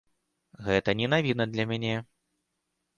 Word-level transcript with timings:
Гэта 0.69 0.89
не 1.03 1.11
навіна 1.13 1.49
для 1.55 1.69
мяне. 1.75 1.95